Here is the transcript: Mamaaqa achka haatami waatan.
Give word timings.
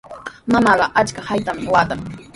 Mamaaqa 0.53 0.85
achka 1.01 1.25
haatami 1.29 1.65
waatan. 1.73 1.99